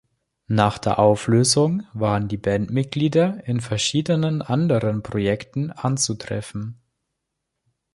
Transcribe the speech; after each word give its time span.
Nach 0.47 0.79
der 0.79 0.97
Auflösung 0.97 1.83
waren 1.93 2.27
die 2.27 2.37
Bandmitglieder 2.37 3.45
in 3.47 3.61
verschiedenen 3.61 4.41
anderen 4.41 5.03
Projekten 5.03 5.69
anzutreffen. 5.71 6.79